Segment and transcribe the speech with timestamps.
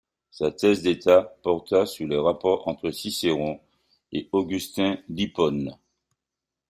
[0.31, 3.61] Sa thèse d'État porta sur les rapports entre Cicéron
[4.11, 5.77] et Augustin d'Hippone.